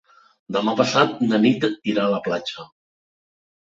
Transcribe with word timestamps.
Demà 0.57 0.73
passat 0.79 1.21
na 1.29 1.41
Nit 1.45 1.69
irà 1.95 2.09
a 2.09 2.15
la 2.17 2.25
platja. 2.31 2.71